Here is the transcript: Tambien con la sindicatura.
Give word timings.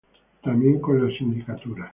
Tambien 0.41 0.79
con 0.79 0.99
la 1.07 1.15
sindicatura. 1.15 1.87